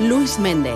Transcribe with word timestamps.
Luis 0.00 0.38
Méndez. 0.38 0.74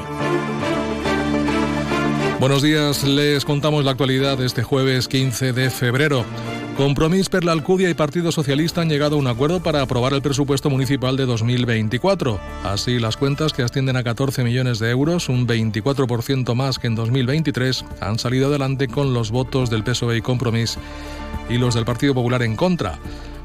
Buenos 2.38 2.62
días, 2.62 3.02
les 3.02 3.44
contamos 3.44 3.84
la 3.84 3.90
actualidad 3.90 4.38
de 4.38 4.46
este 4.46 4.62
jueves 4.62 5.08
15 5.08 5.52
de 5.52 5.70
febrero. 5.70 6.24
Compromís 6.76 7.28
per 7.28 7.42
la 7.42 7.50
Alcudia 7.50 7.90
y 7.90 7.94
Partido 7.94 8.30
Socialista 8.30 8.80
han 8.80 8.88
llegado 8.88 9.16
a 9.16 9.18
un 9.18 9.26
acuerdo 9.26 9.60
para 9.60 9.82
aprobar 9.82 10.12
el 10.12 10.22
presupuesto 10.22 10.70
municipal 10.70 11.16
de 11.16 11.26
2024. 11.26 12.38
Así, 12.62 13.00
las 13.00 13.16
cuentas, 13.16 13.52
que 13.52 13.64
ascienden 13.64 13.96
a 13.96 14.04
14 14.04 14.44
millones 14.44 14.78
de 14.78 14.90
euros, 14.90 15.28
un 15.28 15.48
24% 15.48 16.54
más 16.54 16.78
que 16.78 16.86
en 16.86 16.94
2023, 16.94 17.84
han 18.00 18.20
salido 18.20 18.46
adelante 18.46 18.86
con 18.86 19.12
los 19.12 19.32
votos 19.32 19.70
del 19.70 19.82
PSOE 19.82 20.18
y 20.18 20.22
Compromís 20.22 20.78
y 21.50 21.58
los 21.58 21.74
del 21.74 21.84
Partido 21.84 22.14
Popular 22.14 22.42
en 22.42 22.54
contra. 22.54 23.00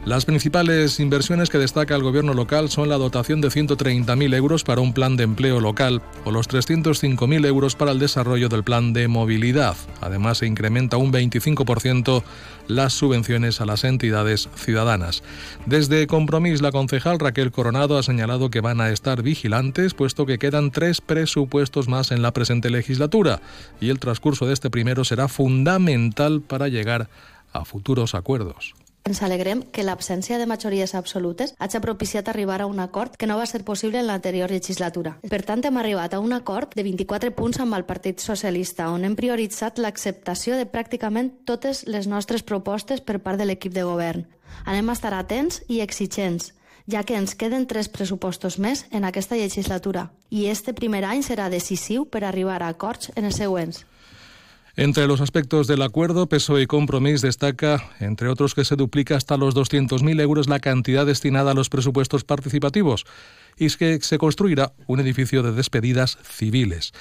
Las 0.06 0.26
principales 0.26 1.00
inversiones 1.00 1.50
que 1.50 1.58
destaca 1.58 1.96
el 1.96 2.04
gobierno 2.04 2.34
local 2.34 2.70
son 2.70 2.90
la 2.90 2.98
dotación 2.98 3.40
de 3.40 3.48
130.000 3.48 4.36
euros 4.36 4.66
para 4.66 4.82
un 4.82 4.92
plan 4.92 5.16
de 5.16 5.24
empleo 5.24 5.62
local 5.62 6.02
o 6.26 6.32
los 6.32 6.50
305.000 6.50 7.46
euros 7.46 7.78
para 7.78 7.94
el 7.94 8.00
desarrollo 8.00 8.50
del 8.50 8.66
plan 8.66 8.92
de 8.92 9.08
movilidad. 9.08 9.78
Además, 10.02 10.40
se 10.40 10.46
incrementa 10.46 10.98
un 10.98 11.14
25% 11.14 12.22
las 12.68 12.92
subvenciones 12.92 13.62
a 13.62 13.66
las 13.66 13.86
entidades 13.86 14.50
ciudadanas. 14.56 15.24
Desde 15.68 16.06
Compromís, 16.06 16.62
la 16.62 16.74
concejal 16.74 17.18
Raquel 17.18 17.54
Coronado 17.54 17.98
ha 17.98 18.04
señalado 18.04 18.52
que 18.52 18.60
van 18.60 18.82
a 18.82 18.90
estar 18.90 19.22
vigilantes, 19.22 19.94
puesto 19.94 20.26
que 20.26 20.38
quedan 20.38 20.72
tres 20.72 21.00
presupuestos 21.00 21.88
más 21.88 22.12
en 22.12 22.22
la 22.22 22.34
presente 22.34 22.70
legislatura 22.70 23.40
y 23.80 23.88
el 23.88 24.00
transcurso 24.00 24.48
de 24.48 24.54
este 24.54 24.70
primero 24.70 25.06
será 25.06 25.30
fundamental 25.30 26.42
para 26.42 26.68
llegar 26.68 27.08
a 27.54 27.64
futuros 27.64 28.16
acuerdos. 28.16 28.74
Ens 29.04 29.20
alegrem 29.20 29.66
que 29.76 29.84
l'absència 29.84 30.38
de 30.40 30.46
majories 30.48 30.94
absolutes 30.96 31.52
hagi 31.60 31.80
propiciat 31.84 32.30
arribar 32.32 32.62
a 32.64 32.68
un 32.72 32.80
acord 32.80 33.18
que 33.20 33.28
no 33.28 33.36
va 33.36 33.46
ser 33.46 33.66
possible 33.68 34.00
en 34.00 34.08
l'anterior 34.08 34.50
legislatura. 34.50 35.18
Per 35.28 35.42
tant, 35.44 35.60
hem 35.68 35.80
arribat 35.82 36.14
a 36.16 36.22
un 36.24 36.32
acord 36.32 36.72
de 36.72 36.86
24 36.88 37.34
punts 37.36 37.60
amb 37.60 37.76
el 37.76 37.84
Partit 37.84 38.24
Socialista, 38.24 38.88
on 38.96 39.04
hem 39.04 39.18
prioritzat 39.20 39.82
l'acceptació 39.84 40.56
de 40.56 40.70
pràcticament 40.72 41.34
totes 41.44 41.84
les 41.84 42.08
nostres 42.08 42.48
propostes 42.48 43.04
per 43.04 43.20
part 43.20 43.42
de 43.42 43.50
l'equip 43.50 43.76
de 43.76 43.84
govern. 43.84 44.24
Anem 44.64 44.88
a 44.88 44.96
estar 44.96 45.12
atents 45.18 45.60
i 45.68 45.82
exigents, 45.84 46.54
ja 46.88 47.04
que 47.04 47.20
ens 47.20 47.36
queden 47.36 47.68
tres 47.68 47.92
pressupostos 47.92 48.56
més 48.56 48.86
en 48.92 49.04
aquesta 49.04 49.36
legislatura 49.36 50.14
i 50.30 50.48
este 50.48 50.72
primer 50.72 51.04
any 51.04 51.28
serà 51.28 51.50
decisiu 51.52 52.06
per 52.08 52.24
arribar 52.24 52.62
a 52.64 52.72
acords 52.72 53.12
en 53.18 53.28
els 53.28 53.36
següents. 53.36 53.84
Entre 54.76 55.06
los 55.06 55.22
aspectos 55.22 55.68
del 55.68 55.84
acuerdo, 55.84 56.28
PSOE 56.28 56.64
y 56.64 56.66
Compromís 56.66 57.22
destaca, 57.22 57.92
entre 58.00 58.28
otros, 58.28 58.56
que 58.56 58.66
se 58.66 58.76
duplica 58.76 59.16
hasta 59.16 59.38
los 59.38 59.56
200.000 59.56 60.20
euros 60.20 60.50
la 60.50 60.60
cantidad 60.60 61.06
destinada 61.06 61.52
a 61.52 61.54
los 61.54 61.70
presupuestos 61.70 62.24
participativos 62.24 63.06
y 63.56 63.70
que 63.70 64.02
se 64.02 64.18
construirá 64.18 64.74
un 64.88 65.00
edificio 65.00 65.44
de 65.44 65.52
despedidas 65.52 66.18
civiles. 66.24 66.92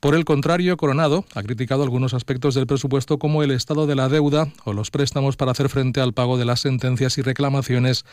Por 0.00 0.14
el 0.14 0.24
contrario, 0.24 0.78
Coronado 0.78 1.26
ha 1.34 1.42
criticado 1.42 1.82
algunos 1.82 2.14
aspectos 2.14 2.54
del 2.54 2.66
presupuesto 2.66 3.18
como 3.18 3.42
el 3.42 3.50
estado 3.50 3.86
de 3.86 3.96
la 3.96 4.08
deuda 4.08 4.48
o 4.64 4.72
los 4.72 4.90
préstamos 4.90 5.36
para 5.36 5.50
hacer 5.50 5.68
frente 5.68 6.00
al 6.00 6.14
pago 6.14 6.38
de 6.38 6.46
las 6.46 6.60
sentencias 6.60 7.18
y 7.18 7.22
reclamaciones 7.22 8.06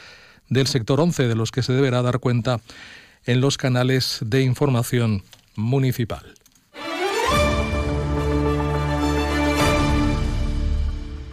del 0.50 0.68
sector 0.68 1.00
11, 1.00 1.30
de 1.30 1.36
los 1.36 1.52
que 1.52 1.64
se 1.64 1.72
deberá 1.72 2.02
dar 2.02 2.20
cuenta 2.20 2.60
en 3.26 3.40
los 3.40 3.58
canales 3.58 4.20
de 4.26 4.42
información 4.42 5.24
municipal. 5.56 6.34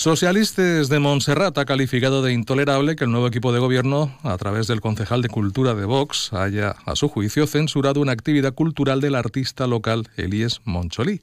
Socialistas 0.00 0.88
de 0.88 0.98
Montserrat 0.98 1.58
ha 1.58 1.66
calificado 1.66 2.22
de 2.22 2.32
intolerable 2.32 2.96
que 2.96 3.04
el 3.04 3.10
nuevo 3.10 3.26
equipo 3.26 3.52
de 3.52 3.58
gobierno, 3.58 4.16
a 4.22 4.38
través 4.38 4.66
del 4.66 4.80
concejal 4.80 5.20
de 5.20 5.28
Cultura 5.28 5.74
de 5.74 5.84
Vox, 5.84 6.32
haya, 6.32 6.74
a 6.86 6.96
su 6.96 7.10
juicio, 7.10 7.46
censurado 7.46 8.00
una 8.00 8.12
actividad 8.12 8.54
cultural 8.54 9.02
del 9.02 9.14
artista 9.14 9.66
local 9.66 10.08
Elías 10.16 10.62
Moncholí. 10.64 11.20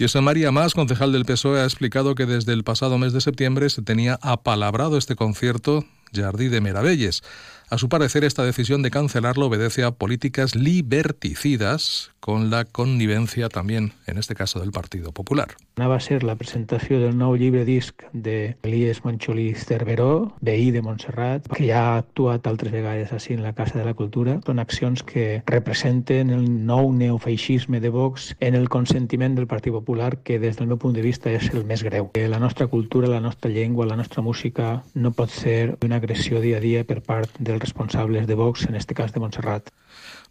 José 0.00 0.22
María 0.22 0.50
Más, 0.50 0.72
concejal 0.72 1.12
del 1.12 1.26
PSOE, 1.26 1.60
ha 1.60 1.64
explicado 1.64 2.14
que 2.14 2.24
desde 2.24 2.54
el 2.54 2.64
pasado 2.64 2.96
mes 2.96 3.12
de 3.12 3.20
septiembre 3.20 3.68
se 3.68 3.82
tenía 3.82 4.18
apalabrado 4.22 4.96
este 4.96 5.14
concierto 5.14 5.84
Jardí 6.14 6.48
de 6.48 6.62
Meravelles. 6.62 7.22
A 7.68 7.78
su 7.78 7.88
parecer, 7.88 8.22
esta 8.22 8.44
decisión 8.44 8.82
de 8.82 8.92
cancelarlo 8.92 9.46
obedece 9.46 9.82
a 9.82 9.90
políticas 9.90 10.54
liberticidas 10.54 12.12
con 12.20 12.48
la 12.50 12.64
connivencia 12.64 13.48
también, 13.48 13.92
en 14.06 14.18
este 14.18 14.36
caso, 14.36 14.60
del 14.60 14.70
Partido 14.70 15.10
Popular. 15.10 15.48
Va 15.78 15.94
a 15.94 16.00
ser 16.00 16.24
la 16.24 16.34
presentació 16.34 16.98
del 16.98 17.18
nou 17.18 17.36
llibre 17.36 17.64
disc 17.66 18.02
de 18.12 18.56
Elies 18.66 19.04
Moncholí 19.04 19.54
Cerveró, 19.54 20.32
veí 20.40 20.70
de 20.74 20.82
Montserrat, 20.82 21.46
que 21.52 21.68
ja 21.68 21.82
ha 21.82 21.98
actuat 21.98 22.46
altres 22.46 22.72
vegades 22.72 23.12
així 23.12 23.34
en 23.34 23.44
la 23.44 23.52
Casa 23.52 23.78
de 23.78 23.84
la 23.84 23.94
Cultura. 23.94 24.38
Són 24.46 24.58
accions 24.58 25.04
que 25.06 25.42
representen 25.46 26.32
el 26.34 26.46
nou 26.66 26.90
neofeixisme 26.94 27.78
de 27.82 27.92
Vox 27.94 28.32
en 28.40 28.58
el 28.58 28.70
consentiment 28.70 29.36
del 29.36 29.46
Partit 29.46 29.74
Popular, 29.74 30.16
que 30.22 30.40
des 30.42 30.56
del 30.58 30.70
meu 30.70 30.80
punt 30.82 30.96
de 30.96 31.04
vista 31.04 31.30
és 31.30 31.50
el 31.52 31.66
més 31.66 31.84
greu. 31.86 32.10
La 32.14 32.42
nostra 32.42 32.66
cultura, 32.66 33.10
la 33.10 33.20
nostra 33.20 33.50
llengua, 33.50 33.86
la 33.86 33.98
nostra 34.00 34.22
música 34.22 34.82
no 34.94 35.12
pot 35.12 35.30
ser 35.30 35.76
una 35.84 36.02
agressió 36.02 36.40
dia 36.40 36.58
a 36.58 36.64
dia 36.64 36.86
per 36.88 37.02
part 37.02 37.30
dels 37.38 37.55
responsables 37.58 38.26
de 38.26 38.34
Vox, 38.34 38.66
en 38.66 38.74
este 38.74 38.94
cas 38.94 39.12
de 39.12 39.20
Montserrat. 39.20 39.70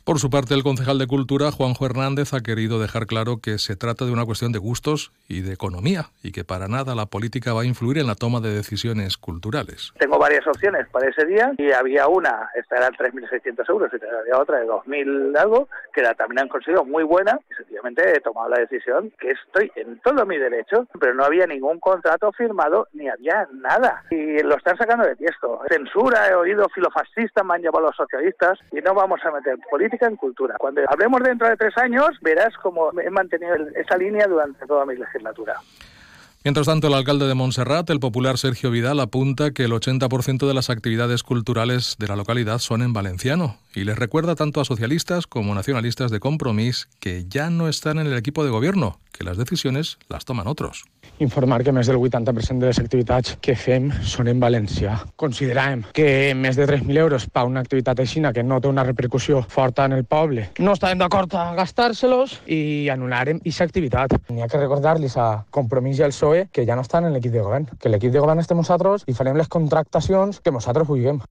Por 0.06 0.20
su 0.20 0.30
parte, 0.30 0.54
el 0.54 0.62
concejal 0.62 1.00
de 1.00 1.08
Cultura, 1.08 1.52
Juanjo 1.52 1.84
Hernández, 1.84 2.36
ha 2.36 2.42
querido 2.42 2.80
dejar 2.80 3.08
claro 3.08 3.40
que 3.42 3.58
se 3.58 3.76
trata 3.76 4.06
de 4.06 4.12
una 4.12 4.24
cuestión 4.24 4.52
de 4.52 4.60
gustos 4.60 5.12
y 5.28 5.42
de 5.42 5.52
economía 5.52 6.12
y 6.22 6.32
que 6.32 6.44
para 6.44 6.68
nada 6.68 6.94
la 6.94 7.08
política 7.08 7.56
va 7.56 7.64
a 7.64 7.66
influir 7.66 7.98
en 7.98 8.06
la 8.06 8.14
toma 8.14 8.40
de 8.40 8.54
decisiones 8.54 9.18
culturales. 9.18 9.94
Tengo 9.98 10.20
varias 10.20 10.46
opciones 10.46 10.88
para 10.90 11.10
ese 11.10 11.26
día 11.26 11.54
y 11.58 11.72
había 11.72 12.08
una, 12.08 12.52
esta 12.54 12.76
era 12.76 12.90
3.600 12.92 13.68
euros 13.68 13.92
y 13.94 14.06
había 14.06 14.40
otra 14.40 14.60
de 14.60 14.68
2.000 14.68 15.40
algo, 15.40 15.70
que 15.92 16.04
la 16.04 16.14
también 16.14 16.44
han 16.44 16.50
conseguido 16.50 16.86
muy 16.86 17.04
buena 17.04 17.40
sencillamente 17.58 18.16
he 18.16 18.22
tomado 18.22 18.50
la 18.50 18.60
decisión 18.60 19.12
que 19.20 19.32
estoy 19.32 19.72
en 19.76 20.00
todo 20.02 20.24
mi 20.28 20.38
derecho, 20.38 20.86
pero 21.00 21.16
no 21.16 21.24
había 21.24 21.48
ningún 21.48 21.80
contrato 21.80 22.32
firmado 22.34 22.88
ni 22.94 23.10
había 23.10 23.48
nada. 23.54 24.04
Y 24.12 24.44
lo 24.44 24.56
están 24.56 24.78
sacando 24.78 25.06
de 25.08 25.16
tiesto. 25.16 25.62
Censura, 25.68 26.30
he 26.30 26.36
oído 26.36 26.70
filofascista, 26.70 27.44
me 27.44 27.56
han 27.56 27.62
llevado 27.62 27.88
los 27.88 27.96
socialistas 27.96 28.60
y 28.72 28.82
no 28.82 28.94
vamos 28.94 29.20
a 29.26 29.32
meter 29.32 29.58
política 29.70 29.95
en 30.02 30.16
cultura. 30.16 30.56
Cuando 30.58 30.82
hablemos 30.88 31.22
dentro 31.24 31.48
de 31.48 31.56
tres 31.58 31.78
años, 31.78 32.10
verás 32.22 32.54
cómo 32.62 32.92
he 33.00 33.10
mantenido 33.10 33.56
esa 33.76 33.98
línea 33.98 34.28
durante 34.28 34.66
toda 34.66 34.86
mi 34.86 34.96
legislatura. 34.96 35.56
Mientras 36.46 36.68
tanto, 36.68 36.90
el 36.90 36.94
alcalde 36.94 37.28
de 37.28 37.34
Montserrat, 37.34 37.90
el 37.90 38.00
popular 38.00 38.38
Sergio 38.38 38.70
Vidal, 38.70 39.00
apunta 39.00 39.50
que 39.50 39.64
el 39.64 39.72
80% 39.72 40.48
de 40.48 40.54
las 40.54 40.70
actividades 40.70 41.24
culturales 41.24 41.96
de 41.98 42.08
la 42.08 42.16
localidad 42.16 42.60
son 42.60 42.84
en 42.84 42.94
valenciano 42.94 43.58
y 43.74 43.84
les 43.84 43.98
recuerda 43.98 44.36
tanto 44.36 44.62
a 44.62 44.66
socialistas 44.66 45.26
como 45.26 45.56
nacionalistas 45.56 46.12
de 46.12 46.20
Compromís 46.20 46.88
que 47.00 47.26
ya 47.28 47.50
no 47.50 47.68
están 47.68 47.98
en 47.98 48.06
el 48.06 48.16
equipo 48.16 48.44
de 48.44 48.52
gobierno, 48.52 49.00
que 49.16 49.24
las 49.24 49.38
decisiones 49.38 49.98
las 50.10 50.26
toman 50.26 50.48
otros. 50.48 50.86
Informar 51.20 51.64
que 51.64 51.72
més 51.72 51.88
del 51.88 51.98
80% 51.98 52.60
de 52.60 52.72
les 52.72 52.80
activitats 52.82 53.38
que 53.42 53.56
fem 53.56 53.88
són 54.04 54.28
en 54.28 54.42
valencià. 54.42 54.98
Considerem 55.16 55.86
que 55.96 56.34
més 56.36 56.60
de 56.60 56.68
3.000 56.68 57.00
euros 57.00 57.28
per 57.32 57.46
una 57.48 57.64
activitat 57.64 58.02
aixina 58.04 58.34
que 58.36 58.44
no 58.44 58.60
té 58.60 58.68
una 58.68 58.84
repercussió 58.84 59.42
forta 59.48 59.86
en 59.86 59.96
el 59.96 60.04
poble, 60.04 60.50
no 60.60 60.76
estàvem 60.76 61.00
d'acord 61.00 61.34
a 61.40 61.48
gastar-se-los 61.56 62.42
i 62.52 62.90
anul·larem 62.92 63.40
aquesta 63.42 63.70
activitat. 63.70 64.18
N'hi 64.30 64.44
ha 64.44 64.50
que 64.52 64.60
recordar-los 64.60 65.16
a 65.22 65.30
Compromís 65.56 66.02
i 66.02 66.08
al 66.08 66.16
PSOE 66.16 66.48
que 66.52 66.66
ja 66.68 66.76
no 66.76 66.84
estan 66.84 67.08
en 67.08 67.16
l'equip 67.16 67.34
de 67.34 67.46
govern, 67.46 67.70
que 67.80 67.92
l'equip 67.92 68.12
de 68.12 68.24
govern 68.24 68.44
estem 68.44 68.60
nosaltres 68.60 69.08
i 69.08 69.16
farem 69.16 69.40
les 69.40 69.52
contractacions 69.52 70.42
que 70.42 70.52
nosaltres 70.52 70.88
vulguem. 70.88 71.24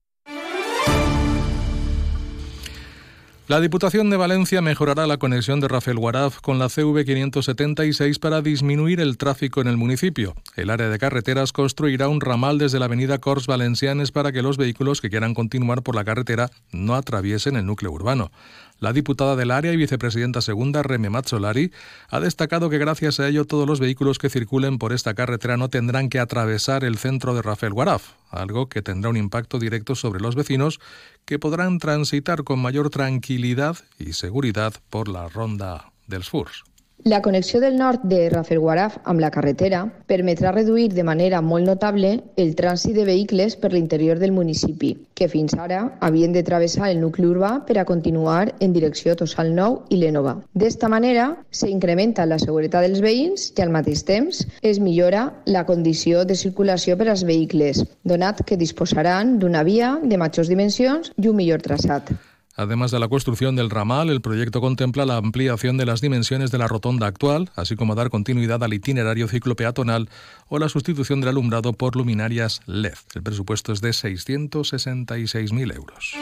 La 3.47 3.61
Diputación 3.61 4.09
de 4.09 4.17
Valencia 4.17 4.59
mejorará 4.63 5.05
la 5.05 5.17
conexión 5.17 5.59
de 5.59 5.67
Rafael 5.67 5.99
Guaraf 5.99 6.39
con 6.41 6.57
la 6.57 6.67
CV 6.67 7.05
576 7.05 8.17
para 8.17 8.41
disminuir 8.41 8.99
el 8.99 9.19
tráfico 9.19 9.61
en 9.61 9.67
el 9.67 9.77
municipio. 9.77 10.33
El 10.55 10.71
área 10.71 10.89
de 10.89 10.97
carreteras 10.97 11.51
construirá 11.51 12.09
un 12.09 12.21
ramal 12.21 12.57
desde 12.57 12.79
la 12.79 12.85
avenida 12.85 13.19
Cors 13.19 13.45
Valencianes 13.45 14.11
para 14.11 14.31
que 14.31 14.41
los 14.41 14.57
vehículos 14.57 14.99
que 14.99 15.11
quieran 15.11 15.35
continuar 15.35 15.83
por 15.83 15.93
la 15.93 16.03
carretera 16.03 16.49
no 16.71 16.95
atraviesen 16.95 17.55
el 17.55 17.67
núcleo 17.67 17.91
urbano. 17.91 18.31
La 18.79 18.91
diputada 18.91 19.35
del 19.35 19.51
área 19.51 19.71
y 19.71 19.77
vicepresidenta 19.77 20.41
segunda, 20.41 20.83
Reme 20.83 21.09
Mazzolari, 21.09 21.71
ha 22.09 22.19
destacado 22.19 22.69
que 22.69 22.77
gracias 22.77 23.19
a 23.19 23.27
ello 23.27 23.45
todos 23.45 23.67
los 23.67 23.79
vehículos 23.79 24.19
que 24.19 24.29
circulen 24.29 24.77
por 24.77 24.91
esta 24.91 25.13
carretera 25.13 25.55
no 25.55 25.69
tendrán 25.69 26.09
que 26.09 26.19
atravesar 26.19 26.83
el 26.83 26.97
centro 26.97 27.33
de 27.33 27.41
Rafael 27.41 27.73
Guaraf, 27.73 28.11
algo 28.29 28.67
que 28.67 28.81
tendrá 28.81 29.09
un 29.09 29.17
impacto 29.17 29.59
directo 29.59 29.95
sobre 29.95 30.19
los 30.19 30.35
vecinos 30.35 30.79
que 31.23 31.39
podrán 31.39 31.79
transitar 31.79 32.43
con 32.43 32.59
mayor 32.59 32.89
tranquilidad 32.89 33.77
y 33.97 34.13
seguridad 34.13 34.73
por 34.89 35.07
la 35.07 35.29
ronda 35.29 35.91
dels 36.07 36.29
furs. 36.29 36.63
La 37.03 37.21
connexió 37.21 37.59
del 37.59 37.75
nord 37.77 38.01
de 38.09 38.29
Rafelguaraf 38.31 38.95
amb 39.11 39.21
la 39.21 39.29
carretera 39.29 39.81
permetrà 40.09 40.49
reduir 40.55 40.87
de 40.95 41.03
manera 41.05 41.41
molt 41.45 41.67
notable 41.69 42.09
el 42.43 42.55
trànsit 42.57 42.95
de 42.97 43.03
vehicles 43.05 43.57
per 43.61 43.69
l'interior 43.73 44.17
del 44.17 44.31
municipi, 44.33 44.89
que 45.13 45.27
fins 45.29 45.53
ara 45.67 45.83
havien 46.07 46.33
de 46.33 46.41
travessar 46.47 46.89
el 46.89 47.01
nucli 47.03 47.27
urbà 47.29 47.51
per 47.67 47.77
a 47.77 47.85
continuar 47.85 48.55
en 48.59 48.73
direcció 48.73 49.13
Tossal 49.19 49.53
Nou 49.53 49.81
i 49.93 49.99
l'Enova. 50.01 50.37
D'esta 50.55 50.89
manera, 50.89 51.29
s'incrementa 51.51 52.25
la 52.25 52.41
seguretat 52.41 52.87
dels 52.87 53.05
veïns 53.05 53.51
i 53.51 53.61
al 53.61 53.75
mateix 53.75 54.01
temps 54.07 54.45
es 54.63 54.79
millora 54.79 55.27
la 55.45 55.65
condició 55.69 56.25
de 56.25 56.33
circulació 56.33 56.97
per 56.97 57.11
als 57.11 57.27
vehicles, 57.27 57.83
donat 58.03 58.41
que 58.47 58.57
disposaran 58.57 59.37
d'una 59.37 59.61
via 59.67 59.97
de 60.01 60.17
majors 60.17 60.49
dimensions 60.49 61.13
i 61.21 61.27
un 61.27 61.37
millor 61.43 61.61
traçat. 61.61 62.15
Además 62.55 62.91
de 62.91 62.99
la 62.99 63.07
construcción 63.07 63.55
del 63.55 63.69
ramal, 63.69 64.09
el 64.09 64.21
proyecto 64.21 64.61
contempla 64.61 65.05
la 65.05 65.17
ampliación 65.17 65.77
de 65.77 65.85
las 65.85 66.01
dimensiones 66.01 66.51
de 66.51 66.57
la 66.57 66.67
rotonda 66.67 67.07
actual, 67.07 67.51
así 67.55 67.75
como 67.75 67.95
dar 67.95 68.09
continuidad 68.09 68.63
al 68.63 68.73
itinerario 68.73 69.27
ciclopeatonal 69.27 70.09
o 70.47 70.57
la 70.57 70.69
sustitución 70.69 71.19
del 71.19 71.29
alumbrado 71.29 71.73
por 71.73 71.95
luminarias 71.95 72.61
LED. 72.65 72.95
El 73.13 73.23
presupuesto 73.23 73.73
es 73.73 73.81
de 73.81 73.89
666.000 73.89 75.75
euros. 75.75 76.15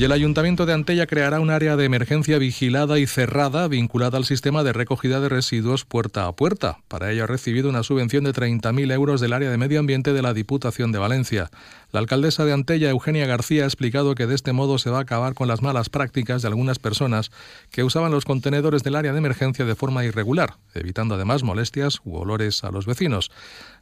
Y 0.00 0.04
el 0.04 0.12
Ayuntamiento 0.12 0.64
de 0.64 0.72
Antella 0.72 1.06
creará 1.06 1.40
un 1.40 1.50
área 1.50 1.76
de 1.76 1.84
emergencia 1.84 2.38
vigilada 2.38 2.98
y 2.98 3.06
cerrada 3.06 3.68
vinculada 3.68 4.16
al 4.16 4.24
sistema 4.24 4.64
de 4.64 4.72
recogida 4.72 5.20
de 5.20 5.28
residuos 5.28 5.84
puerta 5.84 6.26
a 6.26 6.32
puerta. 6.32 6.78
Para 6.88 7.12
ello 7.12 7.24
ha 7.24 7.26
recibido 7.26 7.68
una 7.68 7.82
subvención 7.82 8.24
de 8.24 8.32
30.000 8.32 8.94
euros 8.94 9.20
del 9.20 9.34
área 9.34 9.50
de 9.50 9.58
medio 9.58 9.78
ambiente 9.78 10.14
de 10.14 10.22
la 10.22 10.32
Diputación 10.32 10.90
de 10.90 10.98
Valencia. 10.98 11.50
La 11.92 12.00
alcaldesa 12.00 12.46
de 12.46 12.54
Antella, 12.54 12.88
Eugenia 12.88 13.26
García, 13.26 13.64
ha 13.64 13.66
explicado 13.66 14.14
que 14.14 14.26
de 14.26 14.36
este 14.36 14.54
modo 14.54 14.78
se 14.78 14.88
va 14.88 15.00
a 15.00 15.02
acabar 15.02 15.34
con 15.34 15.48
las 15.48 15.60
malas 15.60 15.90
prácticas 15.90 16.40
de 16.40 16.48
algunas 16.48 16.78
personas 16.78 17.30
que 17.70 17.84
usaban 17.84 18.10
los 18.10 18.24
contenedores 18.24 18.82
del 18.82 18.96
área 18.96 19.12
de 19.12 19.18
emergencia 19.18 19.66
de 19.66 19.74
forma 19.74 20.06
irregular, 20.06 20.54
evitando 20.72 21.16
además 21.16 21.42
molestias 21.42 22.00
u 22.06 22.16
olores 22.16 22.64
a 22.64 22.70
los 22.70 22.86
vecinos. 22.86 23.30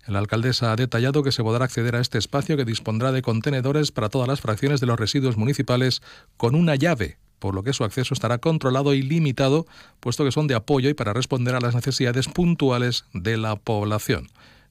La 0.08 0.20
alcaldesa 0.20 0.72
ha 0.72 0.76
detallado 0.76 1.22
que 1.22 1.32
se 1.32 1.42
podrá 1.42 1.66
acceder 1.66 1.94
a 1.94 2.00
este 2.00 2.16
espacio 2.16 2.56
que 2.56 2.64
dispondrá 2.64 3.12
de 3.12 3.20
contenedores 3.20 3.92
para 3.92 4.08
todas 4.08 4.26
las 4.26 4.40
fracciones 4.40 4.80
de 4.80 4.86
los 4.86 4.98
residuos 4.98 5.36
municipales 5.36 6.00
con 6.38 6.54
una 6.54 6.76
llave, 6.76 7.18
por 7.38 7.54
lo 7.54 7.62
que 7.62 7.74
su 7.74 7.84
acceso 7.84 8.14
estará 8.14 8.38
controlado 8.38 8.94
y 8.94 9.02
limitado, 9.02 9.66
puesto 10.00 10.24
que 10.24 10.32
son 10.32 10.46
de 10.46 10.54
apoyo 10.54 10.88
y 10.88 10.94
para 10.94 11.12
responder 11.12 11.54
a 11.54 11.60
las 11.60 11.74
necesidades 11.74 12.26
puntuales 12.26 13.04
de 13.12 13.36
la 13.36 13.56
población. 13.56 14.28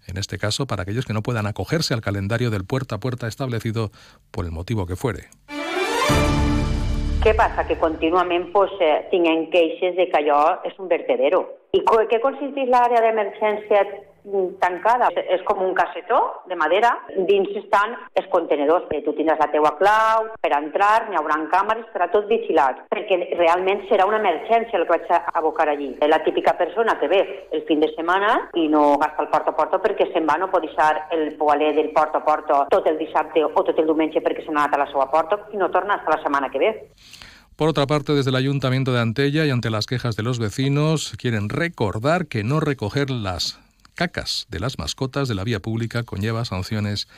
En 0.08 0.18
este 0.18 0.40
caso, 0.40 0.66
para 0.66 0.82
aquellos 0.82 1.06
que 1.06 1.14
no 1.14 1.22
puedan 1.22 1.46
acogerse 1.46 1.94
al 1.94 2.02
calendario 2.02 2.50
del 2.50 2.66
puerta 2.66 2.96
a 2.96 3.00
puerta 3.00 3.28
establecido 3.28 3.92
por 4.32 4.46
el 4.46 4.52
motivo 4.52 4.88
que 4.88 4.96
fuere. 4.96 5.30
Què 7.22 7.34
passa? 7.36 7.66
Que 7.68 7.78
contínuament 7.78 8.52
pues, 8.54 8.72
de 8.80 10.06
que 10.10 10.18
allò 10.18 10.62
és 10.64 10.78
un 10.80 10.88
vertedero. 10.88 11.42
I 11.76 11.82
què 11.84 12.22
consisteix 12.24 12.70
l'àrea 12.72 13.02
d'emergència 13.04 13.82
tancada. 14.62 15.10
És 15.28 15.44
com 15.48 15.62
un 15.64 15.74
cassetó 15.78 16.44
de 16.48 16.56
madera. 16.60 16.94
Dins 17.30 17.52
estan 17.64 17.96
els 18.18 18.30
contenedors. 18.34 18.88
Tu 18.90 19.14
tindràs 19.16 19.40
la 19.40 19.50
teua 19.54 19.74
clau 19.80 20.28
per 20.42 20.52
entrar, 20.58 21.08
n'hi 21.10 21.20
haurà 21.20 21.38
càmeres, 21.52 21.86
estarà 21.88 22.10
tot 22.12 22.28
vigilat. 22.30 22.84
Perquè 22.92 23.20
realment 23.38 23.86
serà 23.90 24.08
una 24.10 24.20
emergència 24.20 24.80
el 24.80 24.88
que 24.88 24.98
vaig 24.98 25.34
abocar 25.34 25.70
allí. 25.70 25.94
La 26.08 26.24
típica 26.24 26.58
persona 26.58 26.98
que 27.00 27.08
ve 27.08 27.22
el 27.52 27.64
fin 27.70 27.80
de 27.80 27.92
setmana 27.94 28.50
i 28.56 28.68
no 28.72 28.98
gasta 28.98 29.24
el 29.24 29.30
porta 29.30 29.54
a 29.54 29.58
porta 29.58 29.82
perquè 29.84 30.10
se'n 30.12 30.28
va, 30.28 30.38
no 30.38 30.50
pot 30.52 30.66
deixar 30.66 31.08
el 31.16 31.34
poaler 31.40 31.74
del 31.76 31.92
porta 31.96 32.22
a 32.22 32.26
porta 32.26 32.66
tot 32.72 32.88
el 32.88 32.98
dissabte 32.98 33.44
o 33.46 33.52
tot 33.64 33.78
el 33.78 33.90
diumenge 33.90 34.24
perquè 34.24 34.46
se 34.46 34.52
n'ha 34.52 34.66
anat 34.66 34.78
a 34.78 34.84
la 34.84 34.92
seva 34.92 35.08
porta 35.12 35.40
i 35.54 35.62
no 35.62 35.72
torna 35.72 35.98
hasta 35.98 36.16
la 36.16 36.22
setmana 36.24 36.50
que 36.50 36.60
ve. 36.60 36.74
Por 37.56 37.70
otra 37.70 37.88
parte, 37.88 38.14
desde 38.14 38.30
el 38.30 38.36
Ayuntamiento 38.36 38.94
de 38.94 39.02
Antella 39.02 39.46
y 39.46 39.50
ante 39.50 39.72
las 39.72 39.88
quejas 39.88 40.16
de 40.16 40.22
los 40.22 40.38
vecinos, 40.38 41.16
quieren 41.18 41.50
recordar 41.50 42.28
que 42.28 42.44
no 42.44 42.60
recoger 42.60 43.10
las 43.10 43.60
cacas 43.98 44.46
de 44.50 44.62
las 44.62 44.78
mascotas 44.78 45.28
de 45.28 45.36
la 45.36 45.44
vía 45.44 45.60
pública 45.60 46.04
conlleva 46.04 46.46
sanciones 46.46 47.10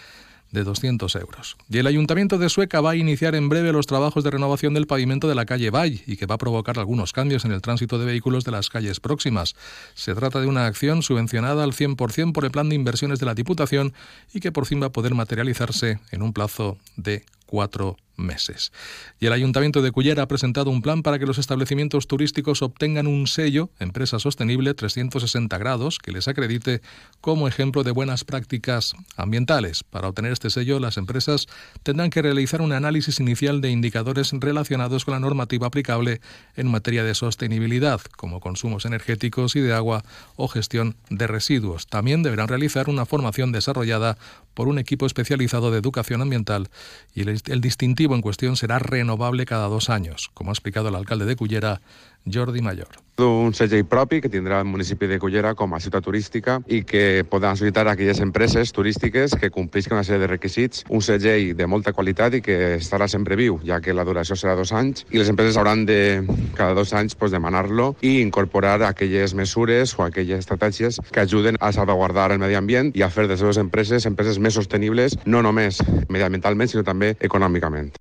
de 0.52 0.64
200 0.64 1.14
euros. 1.18 1.58
Y 1.70 1.78
el 1.78 1.88
Ayuntamiento 1.88 2.38
de 2.38 2.50
Sueca 2.50 2.82
va 2.82 2.92
a 2.92 2.96
iniciar 2.96 3.36
en 3.36 3.50
breve 3.50 3.72
los 3.72 3.86
trabajos 3.86 4.24
de 4.24 4.32
renovación 4.32 4.74
del 4.74 4.88
pavimento 4.88 5.28
de 5.28 5.36
la 5.36 5.46
calle 5.46 5.70
Bay 5.70 6.02
y 6.08 6.18
que 6.18 6.26
va 6.26 6.36
a 6.36 6.40
provocar 6.40 6.80
algunos 6.80 7.14
cambios 7.14 7.46
en 7.46 7.52
el 7.52 7.62
tránsito 7.62 8.00
de 8.00 8.06
vehículos 8.06 8.46
de 8.46 8.52
las 8.52 8.70
calles 8.70 9.00
próximas. 9.00 9.56
Se 9.94 10.16
trata 10.16 10.42
de 10.42 10.48
una 10.48 10.66
acción 10.66 11.04
subvencionada 11.04 11.64
al 11.64 11.74
100% 11.74 12.34
por 12.34 12.46
el 12.46 12.52
plan 12.52 12.70
de 12.70 12.76
inversiones 12.76 13.20
de 13.20 13.26
la 13.26 13.36
Diputación 13.36 13.94
y 14.34 14.40
que 14.40 14.52
por 14.52 14.66
fin 14.66 14.82
va 14.82 14.88
a 14.88 14.92
poder 14.92 15.14
materializarse 15.14 16.00
en 16.12 16.22
un 16.24 16.34
plazo 16.34 16.78
de 16.96 17.26
cuatro 17.46 17.98
meses. 18.20 18.72
Y 19.20 19.26
el 19.26 19.34
Ayuntamiento 19.34 19.82
de 19.82 19.92
Cullera 19.92 20.24
ha 20.24 20.28
presentado 20.28 20.70
un 20.70 20.82
plan 20.82 21.02
para 21.02 21.18
que 21.18 21.26
los 21.26 21.38
establecimientos 21.38 22.08
turísticos 22.08 22.62
obtengan 22.62 23.08
un 23.08 23.28
sello 23.28 23.70
Empresa 23.80 24.20
Sostenible 24.20 24.74
360 24.74 25.58
grados 25.58 25.98
que 26.00 26.12
les 26.12 26.28
acredite 26.28 26.82
como 27.22 27.48
ejemplo 27.48 27.84
de 27.84 27.92
buenas 27.92 28.24
prácticas 28.24 28.94
ambientales. 29.16 29.84
Para 29.84 30.08
obtener 30.08 30.32
este 30.32 30.50
sello, 30.50 30.80
las 30.80 30.98
empresas 30.98 31.48
tendrán 31.84 32.10
que 32.10 32.22
realizar 32.22 32.62
un 32.62 32.74
análisis 32.74 33.20
inicial 33.20 33.62
de 33.62 33.72
indicadores 33.72 34.32
relacionados 34.34 35.06
con 35.06 35.14
la 35.14 35.20
normativa 35.20 35.68
aplicable 35.68 36.22
en 36.56 36.68
materia 36.68 37.04
de 37.04 37.16
sostenibilidad, 37.16 38.02
como 38.18 38.40
consumos 38.40 38.86
energéticos 38.86 39.56
y 39.56 39.62
de 39.62 39.74
agua 39.74 40.04
o 40.36 40.48
gestión 40.48 40.96
de 41.10 41.28
residuos. 41.28 41.88
También 41.88 42.24
deberán 42.24 42.48
realizar 42.48 42.90
una 42.90 43.06
formación 43.06 43.52
desarrollada 43.52 44.18
por 44.54 44.68
un 44.68 44.80
equipo 44.80 45.06
especializado 45.06 45.72
de 45.72 45.80
educación 45.80 46.22
ambiental 46.22 46.70
y 47.14 47.22
el, 47.22 47.62
distintivo 47.62 48.09
en 48.16 48.22
cuestión 48.22 48.56
será 48.56 48.80
renovable 48.80 49.46
cada 49.46 49.68
dos 49.68 49.90
años, 49.90 50.30
como 50.34 50.52
ha 50.52 50.54
explicado 50.54 50.90
el 50.90 50.96
alcalde 50.96 51.26
de 51.26 51.36
Cullera, 51.36 51.82
Jordi 52.26 52.62
Mayor. 52.62 53.00
Un 53.20 53.52
segell 53.52 53.84
propi 53.84 54.22
que 54.24 54.30
tindrà 54.32 54.62
el 54.64 54.68
municipi 54.70 55.08
de 55.10 55.18
Cullera 55.20 55.52
com 55.60 55.74
a 55.76 55.80
ciutat 55.84 56.06
turística 56.06 56.60
i 56.72 56.86
que 56.88 57.26
podran 57.28 57.58
solicitar 57.60 57.84
a 57.88 57.98
aquelles 57.98 58.22
empreses 58.24 58.72
turístiques 58.72 59.36
que 59.36 59.50
complisquen 59.52 59.98
una 59.98 60.06
sèrie 60.08 60.24
de 60.24 60.30
requisits, 60.32 60.86
un 60.88 61.04
segell 61.04 61.52
de 61.58 61.68
molta 61.68 61.92
qualitat 61.92 62.40
i 62.40 62.42
que 62.46 62.78
estarà 62.78 63.10
sempre 63.12 63.36
viu, 63.36 63.60
ja 63.68 63.82
que 63.84 63.96
la 63.96 64.08
duració 64.08 64.40
serà 64.40 64.56
dos 64.56 64.72
anys 64.72 65.04
i 65.12 65.20
les 65.20 65.28
empreses 65.28 65.60
hauran 65.60 65.84
de, 65.90 66.24
cada 66.56 66.78
dos 66.78 66.94
anys, 66.96 67.16
pues, 67.20 67.36
demanar-lo 67.36 67.92
i 68.00 68.22
incorporar 68.24 68.80
aquelles 68.88 69.36
mesures 69.36 69.98
o 70.00 70.08
aquelles 70.08 70.40
estratègies 70.40 71.02
que 71.12 71.20
ajuden 71.20 71.60
a 71.60 71.74
salvaguardar 71.76 72.32
el 72.32 72.40
medi 72.40 72.56
ambient 72.56 72.96
i 72.96 73.04
a 73.04 73.12
fer 73.12 73.28
de 73.28 73.36
les 73.36 73.44
seves 73.44 73.60
empreses 73.60 74.08
empreses 74.08 74.40
més 74.40 74.56
sostenibles, 74.56 75.20
no 75.26 75.44
només 75.44 75.84
mediambientalment, 76.08 76.72
sinó 76.72 76.88
també 76.88 77.18
econòmicament. 77.20 77.92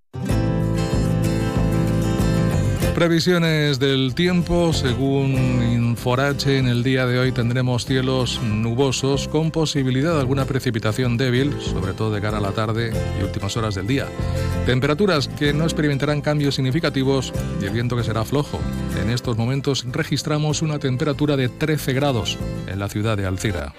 Previsiones 2.98 3.78
del 3.78 4.12
tiempo, 4.16 4.72
según 4.72 5.62
Inforache, 5.72 6.58
en 6.58 6.66
el 6.66 6.82
día 6.82 7.06
de 7.06 7.20
hoy 7.20 7.30
tendremos 7.30 7.86
cielos 7.86 8.42
nubosos 8.42 9.28
con 9.28 9.52
posibilidad 9.52 10.14
de 10.14 10.18
alguna 10.18 10.46
precipitación 10.46 11.16
débil, 11.16 11.54
sobre 11.60 11.92
todo 11.92 12.10
de 12.10 12.20
cara 12.20 12.38
a 12.38 12.40
la 12.40 12.50
tarde 12.50 12.92
y 13.16 13.22
últimas 13.22 13.56
horas 13.56 13.76
del 13.76 13.86
día. 13.86 14.06
Temperaturas 14.66 15.28
que 15.28 15.52
no 15.52 15.62
experimentarán 15.62 16.20
cambios 16.20 16.56
significativos 16.56 17.32
y 17.62 17.66
el 17.66 17.70
viento 17.70 17.96
que 17.96 18.02
será 18.02 18.24
flojo. 18.24 18.58
En 19.00 19.10
estos 19.10 19.36
momentos 19.36 19.86
registramos 19.92 20.60
una 20.60 20.80
temperatura 20.80 21.36
de 21.36 21.48
13 21.48 21.92
grados 21.92 22.36
en 22.66 22.80
la 22.80 22.88
ciudad 22.88 23.16
de 23.16 23.26
Alcira. 23.26 23.74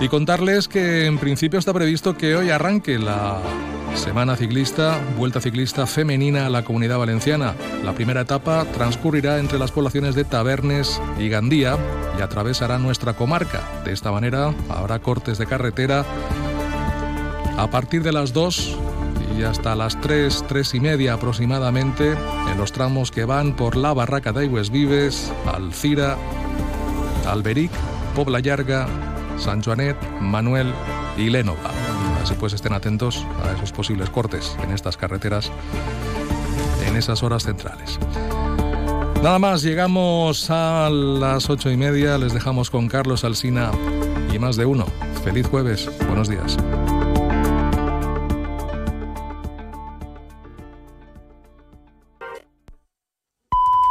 Y 0.00 0.08
contarles 0.08 0.66
que 0.66 1.06
en 1.06 1.18
principio 1.18 1.60
está 1.60 1.72
previsto 1.72 2.16
que 2.16 2.34
hoy 2.34 2.50
arranque 2.50 2.98
la 2.98 3.40
Semana 3.94 4.36
ciclista, 4.36 4.98
vuelta 5.16 5.40
ciclista 5.40 5.86
femenina 5.86 6.46
a 6.46 6.50
la 6.50 6.64
comunidad 6.64 6.98
valenciana. 6.98 7.54
La 7.84 7.92
primera 7.92 8.22
etapa 8.22 8.64
transcurrirá 8.64 9.38
entre 9.38 9.58
las 9.58 9.70
poblaciones 9.70 10.14
de 10.14 10.24
Tabernes 10.24 11.00
y 11.18 11.28
Gandía 11.28 11.76
y 12.18 12.22
atravesará 12.22 12.78
nuestra 12.78 13.14
comarca. 13.14 13.60
De 13.84 13.92
esta 13.92 14.10
manera 14.10 14.54
habrá 14.68 14.98
cortes 14.98 15.38
de 15.38 15.46
carretera 15.46 16.04
a 17.56 17.70
partir 17.70 18.02
de 18.02 18.12
las 18.12 18.32
2 18.32 18.76
y 19.38 19.42
hasta 19.44 19.74
las 19.76 20.00
3, 20.00 20.44
3 20.48 20.74
y 20.74 20.80
media 20.80 21.14
aproximadamente 21.14 22.12
en 22.50 22.58
los 22.58 22.72
tramos 22.72 23.10
que 23.10 23.24
van 23.24 23.54
por 23.54 23.76
la 23.76 23.92
Barraca 23.92 24.32
de 24.32 24.48
Vives, 24.48 25.32
Alcira, 25.46 26.16
Alberic, 27.26 27.70
Pobla 28.14 28.40
Llarga, 28.40 28.86
San 29.38 29.62
Joanet, 29.62 29.96
Manuel 30.20 30.72
y 31.16 31.30
Lénova. 31.30 31.91
Así 32.22 32.34
pues 32.38 32.52
estén 32.52 32.72
atentos 32.72 33.26
a 33.44 33.52
esos 33.52 33.72
posibles 33.72 34.10
cortes 34.10 34.56
en 34.62 34.72
estas 34.72 34.96
carreteras 34.96 35.50
en 36.86 36.96
esas 36.96 37.22
horas 37.22 37.44
centrales. 37.44 37.98
Nada 39.22 39.38
más, 39.38 39.62
llegamos 39.62 40.50
a 40.50 40.90
las 40.90 41.48
ocho 41.48 41.70
y 41.70 41.76
media, 41.76 42.18
les 42.18 42.32
dejamos 42.32 42.70
con 42.70 42.88
Carlos 42.88 43.24
Alsina 43.24 43.70
y 44.32 44.38
más 44.38 44.56
de 44.56 44.66
uno. 44.66 44.86
Feliz 45.22 45.46
jueves, 45.46 45.88
buenos 46.08 46.28
días. 46.28 46.56